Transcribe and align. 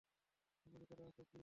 জন, 0.65 0.73
ভিতরে 0.81 1.01
আছ 1.03 1.17
নাকি? 1.19 1.39